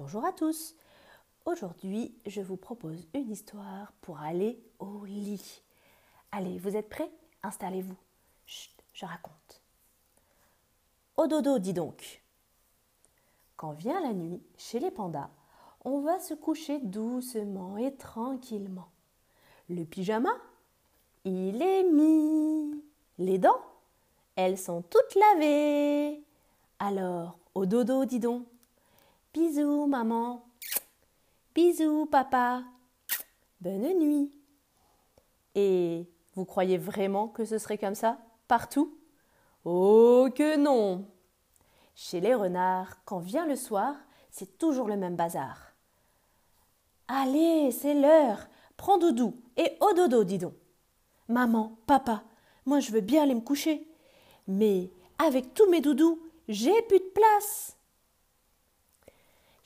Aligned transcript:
Bonjour 0.00 0.24
à 0.24 0.32
tous. 0.32 0.74
Aujourd'hui, 1.44 2.14
je 2.24 2.40
vous 2.40 2.56
propose 2.56 3.06
une 3.12 3.30
histoire 3.30 3.92
pour 4.00 4.18
aller 4.18 4.58
au 4.78 5.04
lit. 5.04 5.62
Allez, 6.32 6.56
vous 6.56 6.74
êtes 6.74 6.88
prêts? 6.88 7.10
Installez-vous. 7.42 7.98
Chut, 8.46 8.72
je 8.94 9.04
raconte. 9.04 9.60
Au 11.18 11.26
dodo, 11.26 11.58
dis 11.58 11.74
donc. 11.74 12.22
Quand 13.58 13.72
vient 13.72 14.00
la 14.00 14.14
nuit, 14.14 14.42
chez 14.56 14.80
les 14.80 14.90
pandas, 14.90 15.28
on 15.84 16.00
va 16.00 16.18
se 16.18 16.32
coucher 16.32 16.78
doucement 16.78 17.76
et 17.76 17.94
tranquillement. 17.94 18.88
Le 19.68 19.84
pyjama, 19.84 20.32
il 21.26 21.60
est 21.60 21.84
mis. 21.84 22.82
Les 23.18 23.36
dents, 23.36 23.60
elles 24.34 24.56
sont 24.56 24.80
toutes 24.80 25.14
lavées. 25.14 26.24
Alors, 26.78 27.38
au 27.54 27.66
dodo, 27.66 28.06
dis 28.06 28.18
donc. 28.18 28.46
Bisous, 29.32 29.86
maman. 29.86 30.44
Bisous, 31.54 32.06
papa. 32.06 32.64
Bonne 33.60 33.96
nuit. 33.96 34.32
Et 35.54 36.10
vous 36.34 36.44
croyez 36.44 36.78
vraiment 36.78 37.28
que 37.28 37.44
ce 37.44 37.56
serait 37.58 37.78
comme 37.78 37.94
ça 37.94 38.18
partout? 38.48 38.98
Oh 39.64 40.28
que 40.34 40.56
non 40.56 41.06
Chez 41.94 42.18
les 42.20 42.34
renards, 42.34 43.04
quand 43.04 43.20
vient 43.20 43.46
le 43.46 43.54
soir, 43.54 43.94
c'est 44.32 44.58
toujours 44.58 44.88
le 44.88 44.96
même 44.96 45.14
bazar. 45.14 45.74
Allez, 47.06 47.70
c'est 47.70 47.94
l'heure. 47.94 48.48
Prends 48.76 48.98
doudou 48.98 49.40
et 49.56 49.76
au 49.80 49.92
dodo, 49.92 50.24
dis 50.24 50.38
donc. 50.38 50.54
Maman, 51.28 51.78
papa, 51.86 52.24
moi 52.66 52.80
je 52.80 52.90
veux 52.90 53.00
bien 53.00 53.22
aller 53.22 53.36
me 53.36 53.40
coucher. 53.40 53.86
Mais 54.48 54.90
avec 55.18 55.54
tous 55.54 55.70
mes 55.70 55.80
doudous, 55.80 56.20
j'ai 56.48 56.82
plus 56.82 56.98
de 56.98 57.12
place. 57.14 57.76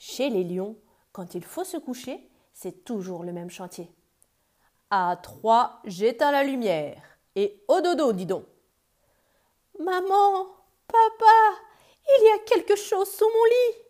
Chez 0.07 0.29
les 0.29 0.43
lions, 0.43 0.77
quand 1.11 1.33
il 1.33 1.43
faut 1.43 1.63
se 1.63 1.77
coucher, 1.77 2.29
c'est 2.53 2.85
toujours 2.85 3.23
le 3.23 3.33
même 3.33 3.49
chantier. 3.49 3.91
À 4.91 5.17
trois, 5.21 5.81
j'éteins 5.83 6.31
la 6.31 6.43
lumière. 6.43 7.01
Et 7.33 7.63
au 7.67 7.81
dodo, 7.81 8.13
dis 8.13 8.27
donc. 8.27 8.45
Maman, 9.79 10.45
papa, 10.87 11.59
il 12.07 12.23
y 12.23 12.29
a 12.29 12.37
quelque 12.45 12.75
chose 12.75 13.09
sous 13.09 13.25
mon 13.25 13.45
lit. 13.45 13.81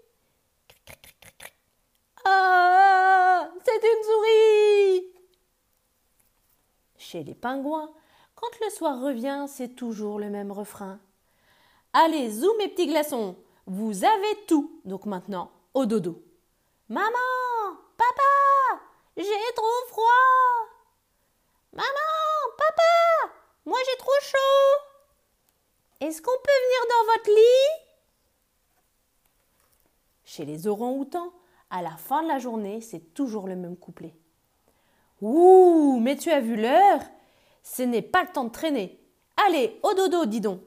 Ah, 2.24 3.50
c'est 3.66 3.86
une 3.86 4.04
souris. 4.04 5.14
Chez 6.96 7.24
les 7.26 7.36
pingouins, 7.36 7.92
quand 8.36 8.58
le 8.64 8.70
soir 8.70 9.02
revient, 9.02 9.48
c'est 9.50 9.76
toujours 9.76 10.18
le 10.20 10.30
même 10.30 10.54
refrain. 10.54 10.98
Allez, 11.92 12.32
zou 12.32 12.56
mes 12.58 12.70
petits 12.70 12.88
glaçons, 12.88 13.36
vous 13.66 14.06
avez 14.06 14.46
tout. 14.48 14.80
Donc 14.86 15.06
maintenant, 15.06 15.52
au 15.76 15.86
dodo. 15.86 16.24
Maman, 16.88 17.10
papa, 17.98 18.82
j'ai 19.18 19.54
trop 19.56 19.88
froid. 19.90 20.08
Maman, 21.74 22.56
papa, 22.58 23.34
moi 23.66 23.78
j'ai 23.86 23.98
trop 23.98 24.20
chaud. 24.22 24.82
Est-ce 26.00 26.22
qu'on 26.22 26.32
peut 26.32 26.52
venir 26.64 26.88
dans 26.90 27.14
votre 27.14 27.30
lit? 27.30 27.84
Chez 30.24 30.46
les 30.46 30.68
orangs-outans, 30.68 31.34
à 31.70 31.82
la 31.82 31.98
fin 31.98 32.24
de 32.24 32.30
la 32.30 32.40
journée, 32.40 32.80
c'est 32.80 33.14
toujours 33.14 33.48
le 33.48 33.56
même 33.56 33.76
couplet. 33.76 34.16
Ouh, 35.22 36.00
mais 36.02 36.16
tu 36.16 36.32
as 36.32 36.40
vu 36.40 36.56
l'heure? 36.56 37.02
Ce 37.64 37.82
n'est 37.82 38.02
pas 38.02 38.24
le 38.24 38.32
temps 38.32 38.46
de 38.46 38.52
traîner. 38.52 39.00
Allez, 39.46 39.80
au 39.84 39.94
dodo, 39.94 40.26
dis 40.26 40.42
donc. 40.42 40.62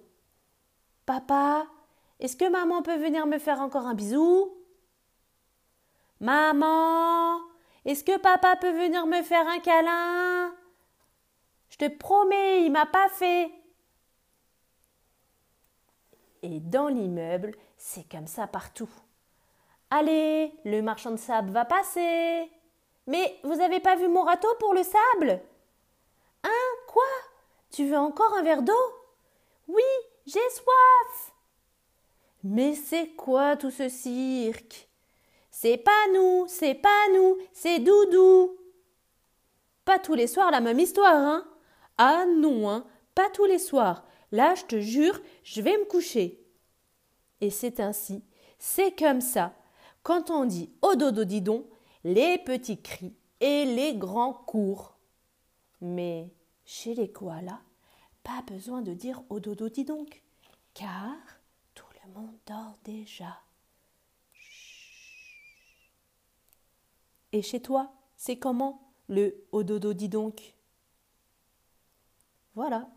Papa, 1.06 1.66
est-ce 2.20 2.36
que 2.36 2.48
maman 2.48 2.82
peut 2.82 2.98
venir 2.98 3.26
me 3.26 3.38
faire 3.38 3.60
encore 3.60 3.86
un 3.86 3.94
bisou? 3.94 4.54
Maman, 6.20 7.40
est-ce 7.84 8.02
que 8.02 8.18
papa 8.18 8.56
peut 8.56 8.72
venir 8.72 9.06
me 9.06 9.22
faire 9.22 9.46
un 9.46 9.60
câlin? 9.60 10.52
Je 11.70 11.76
te 11.76 11.88
promets, 11.88 12.64
il 12.64 12.72
m'a 12.72 12.86
pas 12.86 13.08
fait. 13.08 13.52
Et 16.42 16.60
dans 16.60 16.88
l'immeuble, 16.88 17.54
c'est 17.76 18.08
comme 18.08 18.26
ça 18.26 18.46
partout. 18.46 18.90
Allez, 19.90 20.52
le 20.64 20.82
marchand 20.82 21.12
de 21.12 21.16
sable 21.16 21.50
va 21.50 21.64
passer. 21.64 22.50
Mais 23.06 23.38
vous 23.44 23.60
avez 23.60 23.80
pas 23.80 23.96
vu 23.96 24.08
mon 24.08 24.22
râteau 24.22 24.54
pour 24.58 24.74
le 24.74 24.82
sable? 24.82 25.40
Hein? 26.42 26.50
Quoi? 26.88 27.02
Tu 27.70 27.88
veux 27.88 27.96
encore 27.96 28.34
un 28.34 28.42
verre 28.42 28.62
d'eau? 28.62 28.74
Oui, 29.66 29.82
j'ai 30.26 30.50
soif. 30.50 31.32
Mais 32.42 32.74
c'est 32.74 33.10
quoi 33.10 33.56
tout 33.56 33.70
ce 33.70 33.88
cirque? 33.88 34.88
C'est 35.60 35.76
pas 35.76 36.06
nous, 36.14 36.44
c'est 36.46 36.76
pas 36.76 37.08
nous, 37.12 37.36
c'est 37.52 37.80
Doudou. 37.80 38.56
Pas 39.84 39.98
tous 39.98 40.14
les 40.14 40.28
soirs 40.28 40.52
la 40.52 40.60
même 40.60 40.78
histoire, 40.78 41.16
hein 41.16 41.44
Ah 41.96 42.26
non, 42.26 42.70
hein, 42.70 42.86
pas 43.16 43.28
tous 43.30 43.44
les 43.44 43.58
soirs. 43.58 44.04
Là, 44.30 44.54
je 44.54 44.66
te 44.66 44.78
jure, 44.78 45.20
je 45.42 45.60
vais 45.60 45.76
me 45.76 45.84
coucher. 45.86 46.46
Et 47.40 47.50
c'est 47.50 47.80
ainsi, 47.80 48.22
c'est 48.60 48.96
comme 48.96 49.20
ça. 49.20 49.52
Quand 50.04 50.30
on 50.30 50.44
dit 50.44 50.70
au 50.80 50.94
dodo 50.94 51.24
didon, 51.24 51.66
les 52.04 52.38
petits 52.38 52.80
cris 52.80 53.16
et 53.40 53.64
les 53.64 53.96
grands 53.96 54.34
cours. 54.34 54.96
Mais 55.80 56.32
chez 56.66 56.94
les 56.94 57.10
koalas, 57.10 57.62
pas 58.22 58.42
besoin 58.46 58.80
de 58.80 58.94
dire 58.94 59.24
au 59.28 59.40
dodo 59.40 59.68
dis 59.68 59.84
donc, 59.84 60.22
car 60.72 61.16
tout 61.74 61.88
le 62.04 62.12
monde 62.12 62.38
dort 62.46 62.76
déjà. 62.84 63.40
Et 67.32 67.42
chez 67.42 67.60
toi, 67.60 67.92
c'est 68.16 68.38
comment 68.38 68.94
le 69.08 69.46
au 69.52 69.62
dodo 69.62 69.92
dis 69.92 70.08
donc? 70.08 70.54
Voilà. 72.54 72.88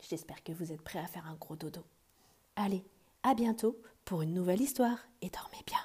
J'espère 0.00 0.42
que 0.42 0.52
vous 0.52 0.72
êtes 0.72 0.82
prêts 0.82 0.98
à 0.98 1.06
faire 1.06 1.26
un 1.26 1.34
gros 1.34 1.56
dodo. 1.56 1.84
Allez, 2.56 2.84
à 3.22 3.34
bientôt 3.34 3.80
pour 4.04 4.22
une 4.22 4.34
nouvelle 4.34 4.60
histoire 4.60 4.98
et 5.22 5.30
dormez 5.30 5.62
bien. 5.66 5.78